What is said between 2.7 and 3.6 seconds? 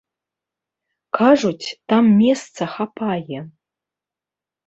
хапае.